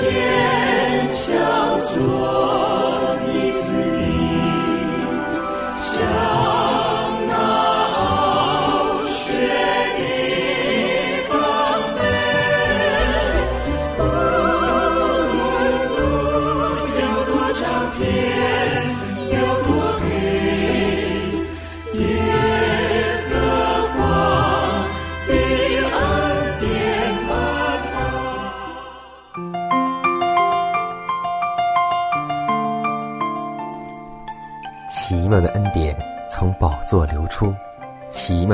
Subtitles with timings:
[0.00, 2.39] 坚强做。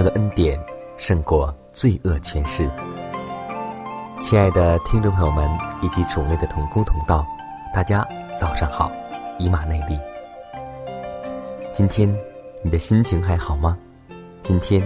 [0.05, 0.59] 的恩典
[0.97, 2.71] 胜过罪恶权势。
[4.21, 5.49] 亲爱的听众朋友们
[5.83, 7.27] 以及主内的同工同道，
[7.75, 8.91] 大家早上好，
[9.39, 9.99] 以马内利。
[11.73, 12.13] 今天
[12.63, 13.77] 你的心情还好吗？
[14.43, 14.83] 今天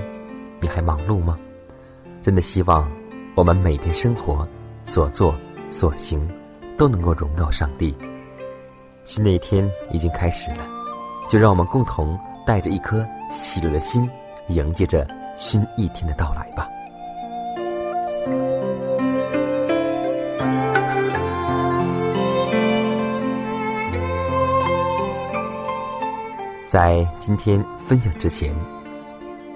[0.61, 1.39] 你还忙碌吗？
[2.21, 2.91] 真的希望
[3.35, 4.47] 我们每天生活
[4.83, 5.35] 所做
[5.71, 6.29] 所行
[6.77, 7.95] 都能够荣耀上帝。
[9.05, 10.67] 新的一天已经开始了。
[11.29, 14.11] 就让我们共同带着一颗喜乐的心，
[14.51, 15.07] 迎接着
[15.37, 16.69] 新一天的到来吧。
[26.67, 28.55] 在今天分享之前，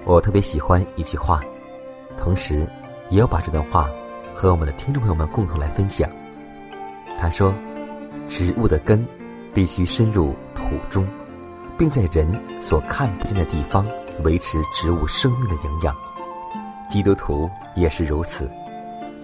[0.04, 1.40] 我特别喜欢一句话，
[2.16, 2.68] 同时
[3.08, 3.88] 也要把这段话
[4.34, 6.10] 和我们的听众朋友们共同来分享。
[7.16, 7.54] 他说
[8.26, 9.06] ：“植物的根
[9.52, 11.06] 必须深入土中。”
[11.76, 13.84] 并在人所看不见的地方
[14.22, 15.94] 维持植物生命的营养，
[16.88, 18.50] 基督徒也是如此。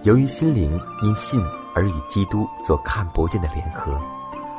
[0.02, 1.40] 由于心灵因信
[1.74, 4.00] 而与基督做看不见的联合，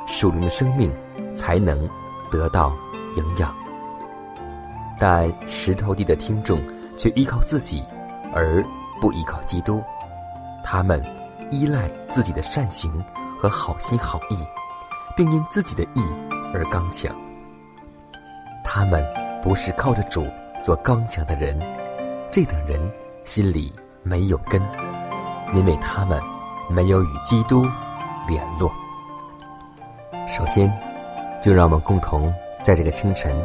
[0.07, 0.93] 属灵的生命
[1.35, 1.89] 才能
[2.29, 2.75] 得到
[3.15, 3.53] 营养。
[4.99, 6.61] 但石头地的听众
[6.97, 7.83] 却依靠自己，
[8.33, 8.63] 而
[9.01, 9.81] 不依靠基督。
[10.63, 11.03] 他们
[11.49, 13.03] 依赖自己的善行
[13.37, 14.37] 和好心好意，
[15.17, 16.01] 并因自己的意
[16.53, 17.13] 而刚强。
[18.63, 19.03] 他们
[19.41, 20.27] 不是靠着主
[20.61, 21.59] 做刚强的人，
[22.31, 22.79] 这等人
[23.23, 24.61] 心里没有根，
[25.55, 26.21] 因为他们
[26.69, 27.65] 没有与基督
[28.27, 28.71] 联络。
[30.27, 30.71] 首先，
[31.41, 32.31] 就让我们共同
[32.61, 33.35] 在这个清晨，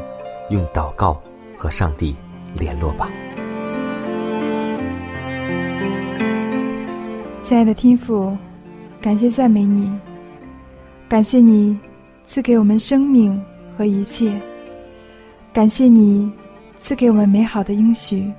[0.51, 1.19] 用祷告
[1.57, 2.15] 和上帝
[2.55, 3.09] 联络吧。
[7.43, 8.37] 亲爱的天父，
[9.01, 9.91] 感谢赞美你，
[11.09, 11.79] 感谢你
[12.27, 13.43] 赐给我们生命
[13.77, 14.31] 和一切。
[15.57, 16.31] 感谢你
[16.79, 18.31] 赐给我们美好的应许。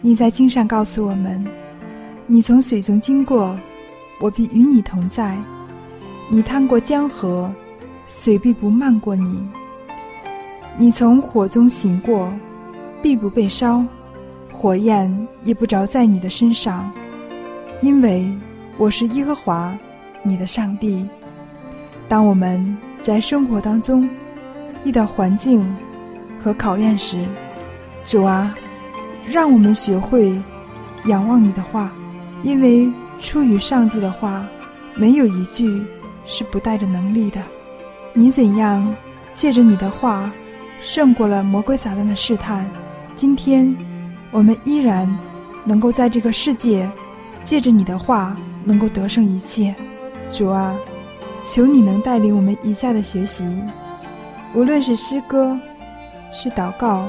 [0.00, 1.46] 你在经上告诉我们
[2.26, 3.54] ：“你从水中经过，
[4.18, 5.36] 我必与你同在；
[6.30, 7.52] 你趟过江河，
[8.08, 9.46] 水必不漫过你；
[10.78, 12.32] 你从火中行过，
[13.02, 13.84] 必不被烧，
[14.50, 16.90] 火焰也不着在你的身上，
[17.82, 18.26] 因为
[18.78, 19.76] 我是耶和华
[20.22, 21.06] 你的上帝。”
[22.08, 24.08] 当我们在生活当中
[24.82, 25.62] 遇到环境，
[26.42, 27.24] 和考验时，
[28.04, 28.54] 主啊，
[29.26, 30.40] 让我们学会
[31.04, 31.92] 仰望你的话，
[32.42, 32.90] 因为
[33.20, 34.46] 出于上帝的话，
[34.94, 35.82] 没有一句
[36.26, 37.40] 是不带着能力的。
[38.12, 38.94] 你怎样
[39.34, 40.32] 借着你的话
[40.80, 42.68] 胜过了魔鬼撒旦的试探？
[43.14, 43.76] 今天
[44.30, 45.06] 我们依然
[45.64, 46.90] 能够在这个世界
[47.44, 48.34] 借着你的话
[48.64, 49.74] 能够得胜一切。
[50.32, 50.74] 主啊，
[51.44, 53.44] 求你能带领我们以下的学习，
[54.54, 55.58] 无论是诗歌。
[56.32, 57.08] 是祷告，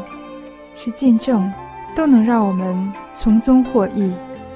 [0.75, 1.51] 是见证，
[1.95, 4.13] 都能让我们从中获益，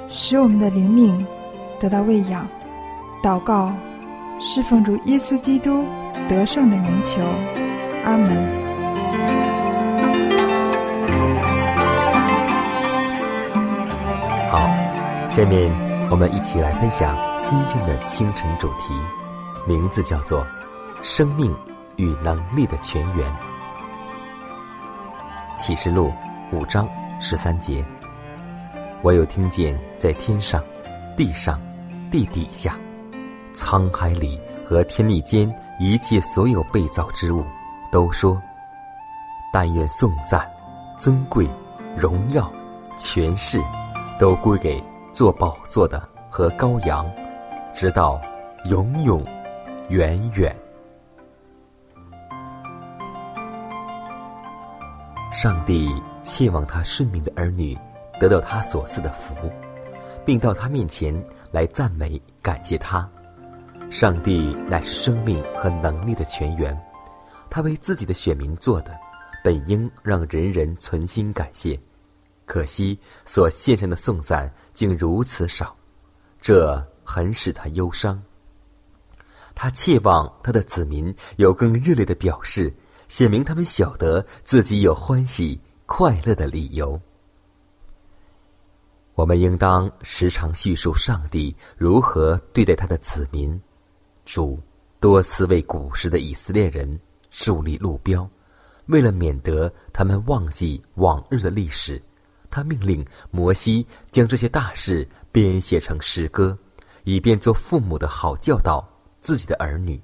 [0.09, 1.25] 使我们的灵命
[1.79, 2.47] 得到喂养。
[3.23, 3.71] 祷告，
[4.39, 5.85] 侍奉主耶稣基督
[6.27, 7.21] 得胜的名求，
[8.05, 8.65] 阿门。
[14.49, 14.69] 好，
[15.29, 15.71] 下面
[16.09, 18.93] 我们一起来分享今天的清晨主题，
[19.67, 20.45] 名字叫做
[21.03, 21.53] “生命
[21.97, 23.25] 与能力的泉源”。
[25.55, 26.11] 启示录
[26.51, 26.87] 五章
[27.19, 27.83] 十三节，
[29.01, 30.61] 我有听见在天上、
[31.15, 31.59] 地上、
[32.11, 32.77] 地底下、
[33.53, 37.43] 沧海里和天地间一切所有被造之物，
[37.89, 38.39] 都说
[39.53, 40.45] ：“但愿颂赞、
[40.99, 41.47] 尊贵、
[41.97, 42.51] 荣耀、
[42.97, 43.63] 权势，
[44.19, 47.09] 都归给做宝座的和羔羊，
[47.73, 48.19] 直到
[48.65, 49.23] 永永
[49.87, 50.53] 远远。”
[55.35, 55.93] 上帝
[56.23, 57.77] 切望他顺命的儿女
[58.21, 59.35] 得到他所赐的福，
[60.25, 61.13] 并到他面前
[61.51, 63.07] 来赞美、感谢他。
[63.89, 66.73] 上帝乃是生命和能力的泉源，
[67.49, 68.97] 他为自己的选民做的，
[69.43, 71.77] 本应让人人存心感谢。
[72.45, 75.75] 可惜所献上的颂赞竟如此少，
[76.39, 78.23] 这很使他忧伤。
[79.53, 82.73] 他切望他的子民有更热烈的表示。
[83.07, 86.99] 显明他们晓得自己有欢喜快乐的理由。
[89.13, 93.59] 我们应当时常叙述上帝如何对待他的子民。
[94.25, 94.59] 主
[94.99, 96.99] 多次为古时的以色列人
[97.29, 98.27] 树立路标，
[98.87, 102.01] 为了免得他们忘记往日的历史，
[102.49, 106.57] 他命令摩西将这些大事编写成诗歌，
[107.03, 108.83] 以便做父母的好教导
[109.21, 110.01] 自己的儿女。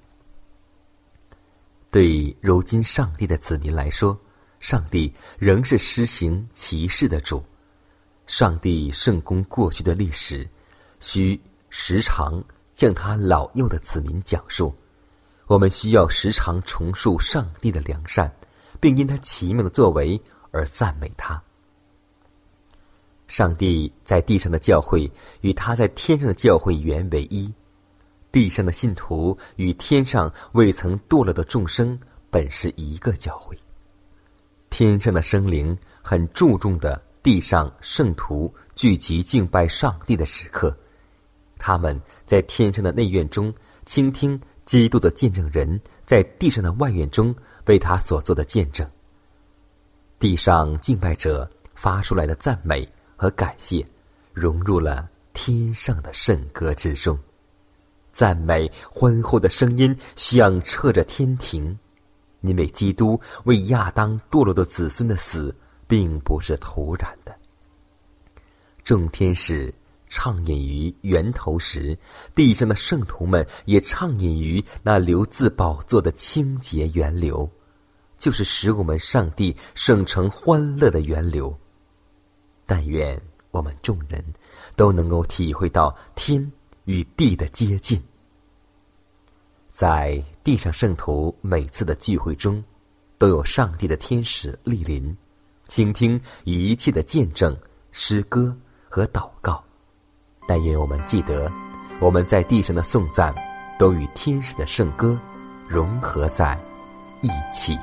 [1.91, 4.17] 对如今上帝的子民来说，
[4.61, 7.43] 上帝仍是施行奇事的主。
[8.27, 10.49] 上帝圣功过去的历史，
[11.01, 11.37] 需
[11.69, 12.41] 时常
[12.73, 14.73] 向他老幼的子民讲述。
[15.47, 18.33] 我们需要时常重述上帝的良善，
[18.79, 20.19] 并因他奇妙的作为
[20.51, 21.43] 而赞美他。
[23.27, 25.11] 上帝在地上的教会
[25.41, 27.53] 与他在天上的教会原为一。
[28.31, 31.99] 地上的信徒与天上未曾堕落的众生
[32.29, 33.57] 本是一个教会。
[34.69, 40.75] 天上的生灵很注重的地上圣徒聚集敬拜上帝的时刻，
[41.59, 43.53] 他们在天上的内院中
[43.85, 47.35] 倾听基督的见证人在地上的外院中
[47.65, 48.89] 为他所做的见证。
[50.17, 52.87] 地上敬拜者发出来的赞美
[53.17, 53.85] 和感谢，
[54.33, 57.19] 融入了天上的圣歌之中。
[58.11, 61.77] 赞美欢呼的声音响彻着天庭，
[62.41, 65.55] 因为基督为亚当堕落的子孙的死，
[65.87, 67.35] 并不是突然的。
[68.83, 69.73] 众天使
[70.07, 71.97] 畅饮于源头时，
[72.35, 77.49] 地上的圣徒们也畅饮于那流自宝座的清洁源流，
[78.17, 81.55] 就是使我们上帝圣城欢乐的源流。
[82.65, 83.19] 但愿
[83.51, 84.23] 我们众人
[84.75, 86.51] 都能够体会到天。
[86.91, 88.03] 与地的接近，
[89.71, 92.61] 在地上圣徒每次的聚会中，
[93.17, 95.15] 都有上帝的天使莅临，
[95.69, 97.57] 倾听一切的见证、
[97.93, 98.53] 诗歌
[98.89, 99.63] 和祷告。
[100.45, 101.49] 但愿我们记得，
[102.01, 103.33] 我们在地上的颂赞，
[103.79, 105.17] 都与天使的圣歌
[105.69, 106.59] 融合在
[107.21, 107.77] 一起。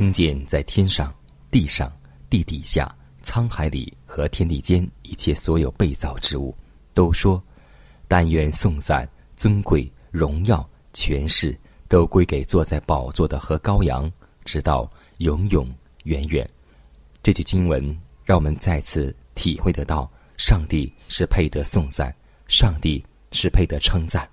[0.00, 1.14] 听见在天上、
[1.50, 1.92] 地上、
[2.30, 2.90] 地底下、
[3.22, 6.56] 沧海里和天地间一切所有被造之物，
[6.94, 7.42] 都说
[8.08, 11.54] ：“但愿颂赞、尊贵、荣耀、权势，
[11.86, 14.10] 都归给坐在宝座的和羔羊，
[14.42, 15.70] 直到永永
[16.04, 16.48] 远远。”
[17.22, 22.10] 这句经文让我们再次体会得到，上帝是配得颂赞，
[22.48, 24.26] 上帝是配得称赞，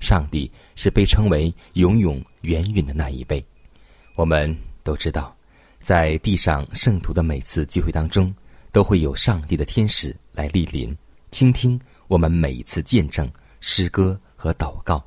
[0.00, 3.42] 上帝是被称为永永远远的那一位。
[4.16, 4.54] 我们
[4.84, 5.34] 都知道，
[5.80, 8.32] 在地上圣徒的每次聚会当中，
[8.70, 10.96] 都会有上帝的天使来莅临，
[11.30, 13.28] 倾听我们每一次见证、
[13.60, 15.02] 诗歌和祷告。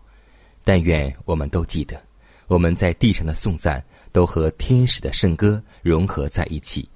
[0.64, 2.02] 但愿我们都记得，
[2.48, 3.82] 我们在地上的颂赞
[4.12, 6.90] 都和天使的圣歌融合在一起。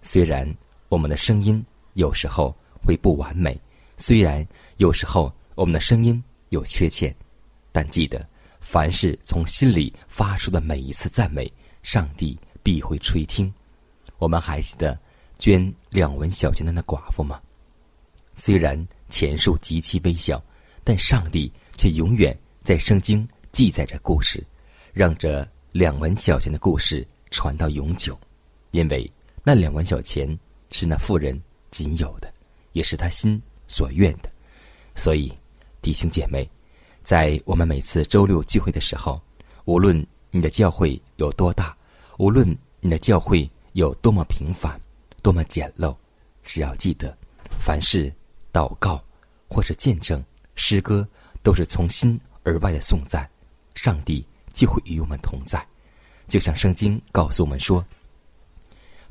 [0.00, 0.52] 虽然
[0.88, 2.52] 我们的声音有时候
[2.84, 3.60] 会不完美，
[3.98, 4.44] 虽然
[4.78, 7.14] 有时候我们的声音有缺陷，
[7.70, 8.26] 但记得，
[8.60, 11.50] 凡是从心里发出的每一次赞美，
[11.82, 13.52] 上帝必会垂听。
[14.18, 14.98] 我们还记得
[15.38, 17.40] 捐两文小钱的那寡妇吗？
[18.34, 20.42] 虽然钱数极其微小，
[20.84, 24.42] 但上帝却永远在圣经记载着故事，
[24.92, 28.18] 让这两文小钱的故事传到永久，
[28.70, 29.10] 因为
[29.44, 30.38] 那两文小钱
[30.70, 31.38] 是那妇人
[31.70, 32.32] 仅有的，
[32.72, 34.30] 也是他心所愿的。
[34.94, 35.32] 所以，
[35.80, 36.48] 弟兄姐妹，
[37.02, 39.20] 在我们每次周六聚会的时候，
[39.64, 41.76] 无论你的教会有多大，
[42.16, 42.48] 无论
[42.80, 44.80] 你的教会有多么平凡、
[45.20, 45.94] 多么简陋，
[46.42, 47.14] 只要记得，
[47.60, 48.10] 凡是
[48.50, 49.00] 祷告
[49.46, 50.24] 或是见证、
[50.54, 51.06] 诗歌，
[51.42, 53.28] 都是从心而外的颂赞，
[53.74, 55.62] 上帝就会与我们同在。
[56.28, 57.84] 就像圣经告诉我们说：“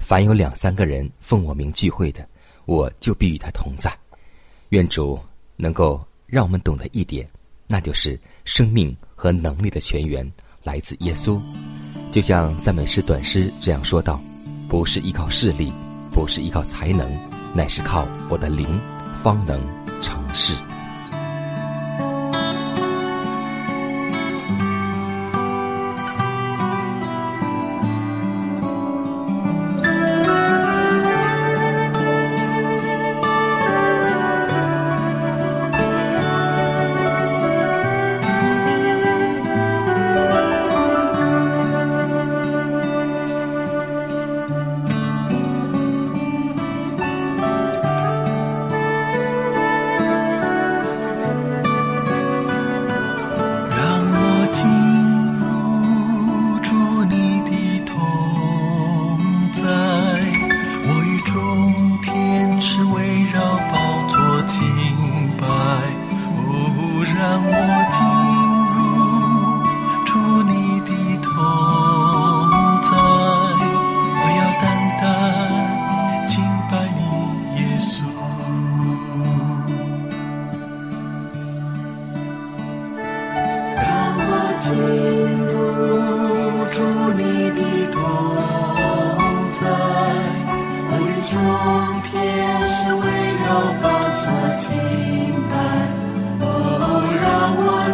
[0.02, 2.28] 凡有两三个人奉我名聚会的，
[2.66, 3.96] 我就必与他同在。”
[4.70, 5.20] 愿主
[5.56, 7.30] 能够让我们懂得一点，
[7.68, 10.28] 那就是生命和能力的泉源
[10.64, 11.40] 来自耶稣。
[12.12, 14.20] 就像赞美诗短诗这样说道
[14.68, 15.72] ：“不是依靠势力，
[16.12, 17.10] 不是依靠才能，
[17.54, 18.80] 乃是靠我的灵，
[19.22, 19.60] 方能
[20.02, 20.56] 成事。”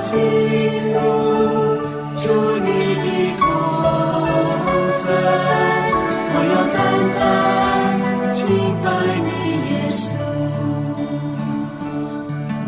[0.08, 0.16] 进
[0.94, 0.98] 入
[2.16, 2.24] 主
[2.64, 2.68] 你
[3.04, 3.06] 的
[3.38, 3.44] 同
[5.04, 5.08] 在，
[6.32, 6.76] 我要单
[7.18, 7.20] 单
[8.34, 8.40] 敬
[8.82, 8.88] 拜
[9.26, 9.30] 你，
[9.68, 10.00] 耶稣。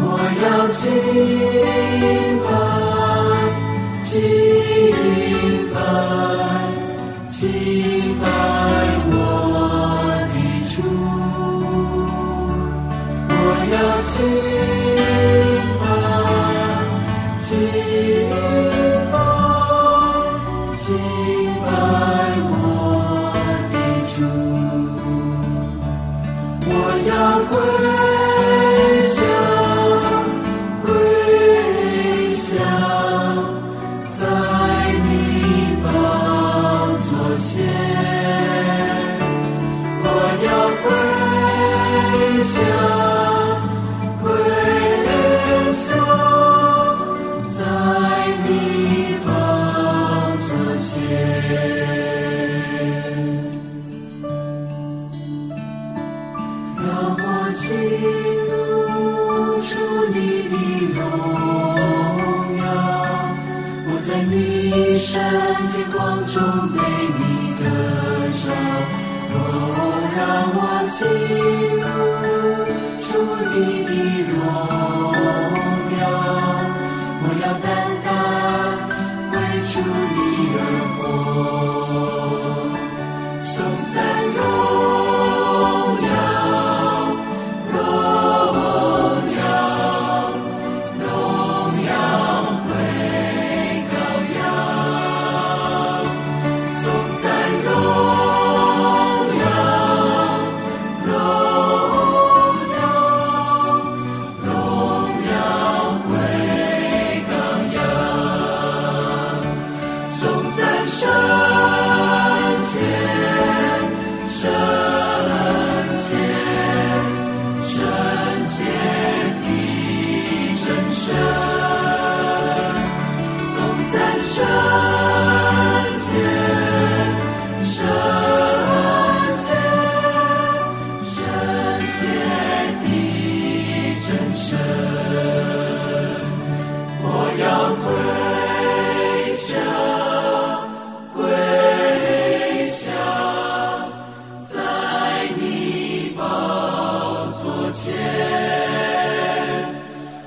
[0.01, 0.03] 我
[0.43, 0.83] 要敬
[2.43, 2.47] 拜，
[4.03, 4.11] 敬
[5.73, 5.77] 拜，
[7.29, 7.39] 敬
[8.19, 8.23] 拜
[9.07, 9.09] 我
[10.33, 10.35] 的
[10.75, 10.75] 主。
[13.31, 13.33] 我
[13.71, 14.13] 要敬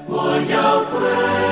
[0.08, 0.14] 我
[0.50, 1.51] 要归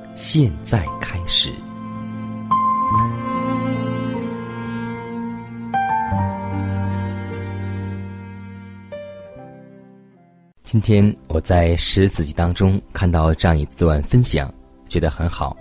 [0.15, 1.51] 现在开始。
[10.63, 14.53] 今天我在十子集当中看到这样一段分享，
[14.87, 15.55] 觉得很好，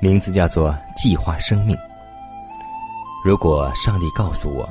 [0.00, 1.76] 名字叫做“计划生命”。
[3.24, 4.68] 如果上帝告诉我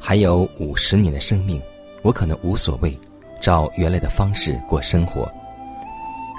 [0.00, 1.60] 还有五十年的生命，
[2.02, 2.98] 我可能无所谓，
[3.40, 5.30] 照原来的方式过生活。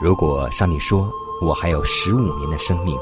[0.02, 1.10] 如果上帝说
[1.42, 2.98] 我还有十五年的生命，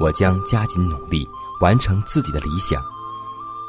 [0.00, 1.28] 我将加紧努力
[1.60, 2.82] 完成自己的理想。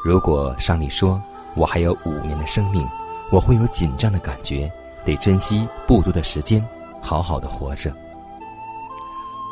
[0.04, 1.22] 如果上帝说
[1.56, 2.88] 我还有五年的生命，
[3.32, 4.72] 我会有紧张的感觉，
[5.06, 6.66] 得珍惜不多的时间，
[7.02, 7.94] 好好的活着。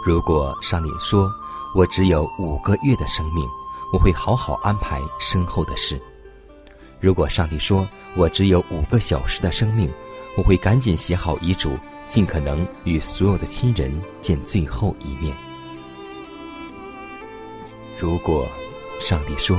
[0.05, 1.29] 如果上帝说
[1.75, 3.47] 我只有五个月的生命，
[3.93, 6.01] 我会好好安排身后的事。
[6.99, 9.91] 如果上帝说我只有五个小时的生命，
[10.37, 11.77] 我会赶紧写好遗嘱，
[12.11, 15.33] 尽可能与所有的亲人见最后一面。
[17.97, 18.45] 如果
[18.99, 19.57] 上帝说：“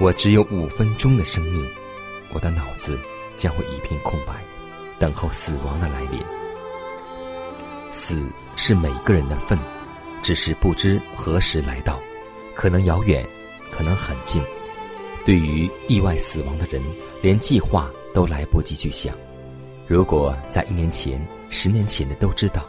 [0.00, 1.68] 我只有五分钟的生命，
[2.32, 2.98] 我的脑子
[3.34, 4.42] 将会一片空白，
[4.98, 6.18] 等候死亡的来临。
[7.90, 8.22] 死
[8.56, 9.58] 是每个人的份，
[10.22, 12.00] 只是不知何时来到，
[12.54, 13.22] 可能遥远，
[13.70, 14.42] 可能很近。
[15.26, 16.82] 对于意外死亡的人，
[17.20, 19.14] 连计划都来不及去想。
[19.86, 22.66] 如果在一年前、十年前的都知道，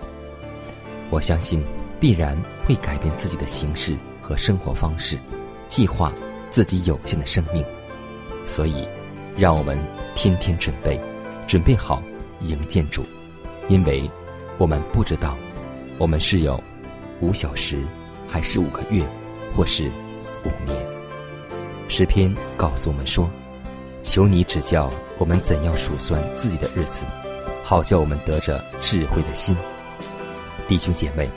[1.10, 1.64] 我相信
[2.00, 5.18] 必然会改变自己的形式和生活方式。”
[5.68, 6.12] 计划
[6.50, 7.64] 自己有限的生命，
[8.46, 8.88] 所以，
[9.38, 9.78] 让我们
[10.16, 11.00] 天天准备，
[11.46, 12.02] 准备好
[12.40, 13.04] 迎接主，
[13.68, 14.10] 因为
[14.58, 15.38] 我们不知道，
[15.98, 16.60] 我们是有
[17.20, 17.84] 五小时，
[18.28, 19.04] 还是五个月，
[19.54, 19.92] 或是
[20.46, 20.76] 五年。
[21.90, 23.30] 诗篇告诉我们说
[24.10, 27.04] ：“求你指教我们怎样数算自己的日子，
[27.64, 29.56] 好叫我们得着智慧的心。”
[30.68, 31.30] 弟兄姐妹，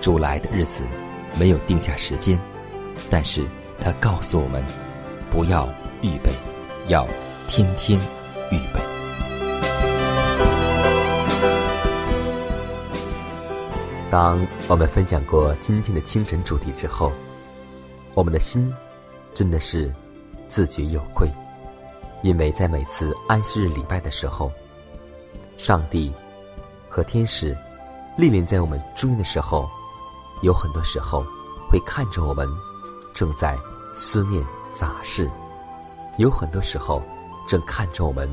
[0.00, 0.82] 主来的日子
[1.38, 2.38] 没有定下时间，
[3.08, 3.44] 但是。
[3.80, 4.60] 他告诉我们，
[5.30, 5.68] 不要
[6.02, 6.32] 预备，
[6.88, 7.06] 要
[7.46, 7.96] 天天
[8.50, 8.80] 预备。
[14.10, 17.12] 当我们分享过今天的清晨主题之后，
[18.14, 18.74] 我们的心
[19.32, 19.94] 真的是
[20.48, 21.30] 自觉有愧，
[22.22, 24.50] 因为在每次安息日礼拜的时候，
[25.56, 26.12] 上帝
[26.88, 27.56] 和天使
[28.18, 29.68] 莅临在我们中间的时候，
[30.42, 31.24] 有很多时候
[31.70, 32.48] 会看着我们。
[33.14, 33.58] 正在
[33.96, 35.28] 思念杂事，
[36.18, 37.02] 有很多时候
[37.48, 38.30] 正看着我们，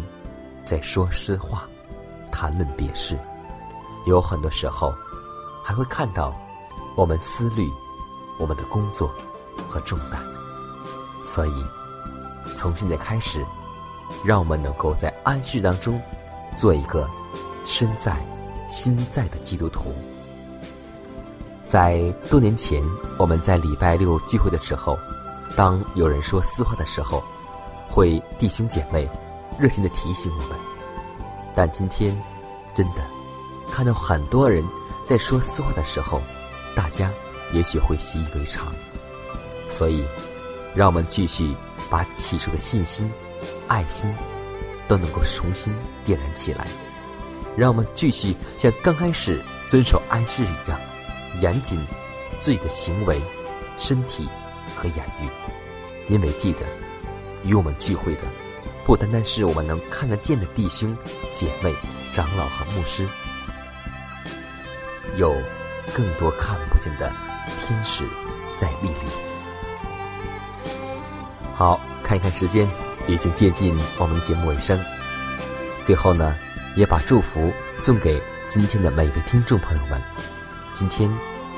[0.64, 1.68] 在说诗话，
[2.32, 3.16] 谈论别事；
[4.06, 4.94] 有很多时候
[5.64, 6.32] 还会看到
[6.96, 7.68] 我们思虑
[8.40, 9.10] 我们的工作
[9.68, 10.22] 和重担。
[11.26, 11.66] 所以，
[12.56, 13.44] 从现在开始，
[14.24, 16.02] 让我们能够在安息当中
[16.56, 17.10] 做一个
[17.66, 18.18] 身在
[18.70, 19.94] 心在的基督徒。
[21.68, 22.84] 在多年前，
[23.18, 24.98] 我们在礼拜六聚会的时候，
[25.56, 27.24] 当有人说私话的时候，
[27.90, 29.10] 会弟兄姐妹
[29.60, 30.58] 热心的提醒我们。
[31.56, 32.16] 但今天，
[32.74, 33.02] 真的
[33.72, 34.64] 看到很多人
[35.06, 36.22] 在说私话的时候，
[36.76, 37.12] 大家
[37.52, 38.72] 也许会习以为常。
[39.70, 40.04] 所以，
[40.76, 41.56] 让我们继续
[41.90, 43.10] 把起初的信心、
[43.68, 44.14] 爱心
[44.88, 45.74] 都能够重新
[46.04, 46.68] 点燃起来。
[47.56, 50.80] 让我们继续像刚开始遵守安息一样。
[51.42, 51.86] 严谨
[52.40, 53.22] 自己的行为、
[53.76, 54.26] 身体
[54.74, 55.28] 和言语，
[56.08, 56.62] 因为记得
[57.44, 58.22] 与我们聚会的，
[58.86, 60.96] 不单单是我们能看得见的弟兄
[61.34, 61.76] 姐妹、
[62.14, 63.06] 长老和牧师，
[65.18, 65.36] 有
[65.94, 67.12] 更多看不见的
[67.68, 68.06] 天使
[68.56, 69.06] 在历练。
[71.54, 72.66] 好，看一看时间，
[73.08, 74.80] 已经接近我们的节目尾声。
[75.82, 76.36] 最后呢，
[76.76, 80.02] 也把祝福送给今天的每位听众朋友们。
[80.74, 81.10] 今天，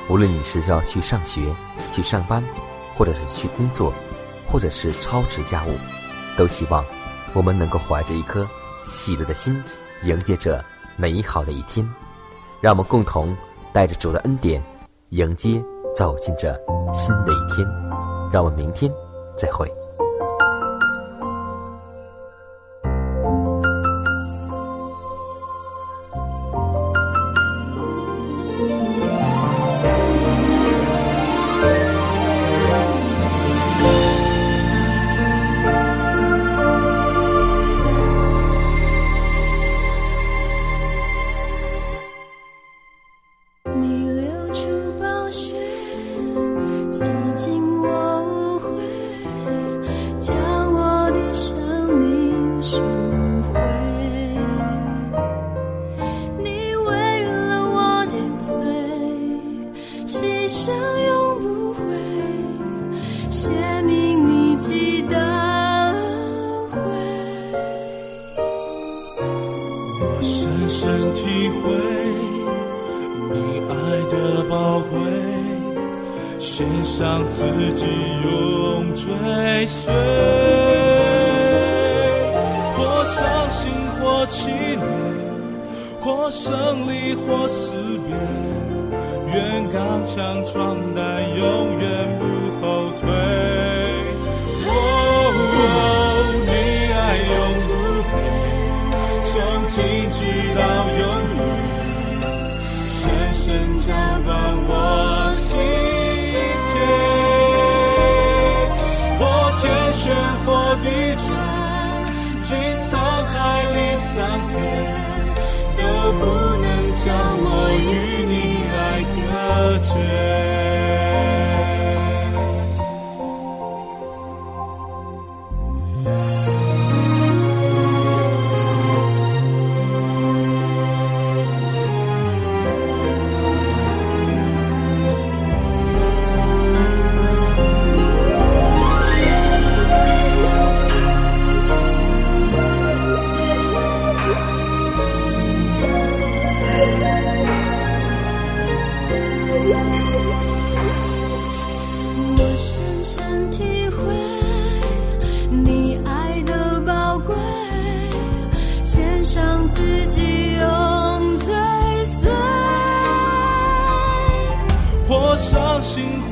[0.08, 1.54] 无论你是要去上学、
[1.90, 2.44] 去上班，
[2.94, 3.92] 或者是去工作，
[4.46, 5.74] 或者是操持家务，
[6.36, 6.84] 都希望
[7.32, 8.46] 我们能够怀着一颗
[8.84, 9.62] 喜乐的心，
[10.04, 10.64] 迎接着
[10.96, 11.88] 美好的一天。
[12.60, 13.36] 让我们共同
[13.72, 14.62] 带着主的恩典，
[15.10, 15.62] 迎接
[15.96, 16.52] 走进这
[16.92, 17.66] 新的一天。
[18.32, 18.92] 让我们明天
[19.36, 19.77] 再会。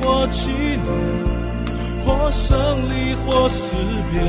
[0.01, 0.85] 或纪念
[2.05, 2.55] 或胜
[2.89, 3.73] 利或失
[4.11, 4.21] 别。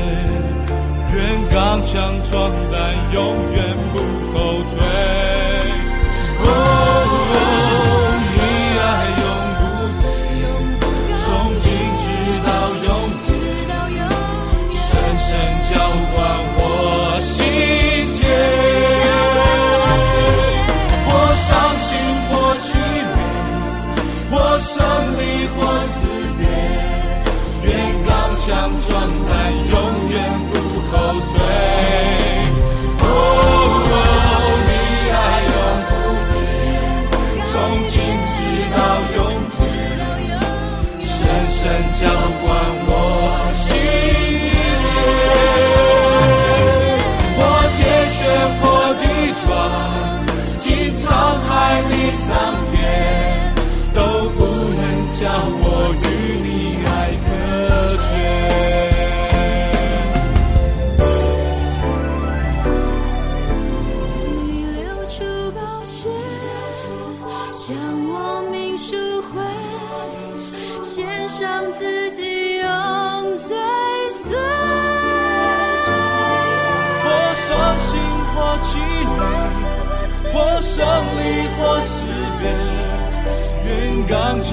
[1.11, 3.97] 愿刚强壮胆永远不
[4.31, 4.79] 后退。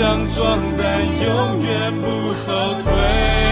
[0.07, 3.46] 强壮，但永远不后退。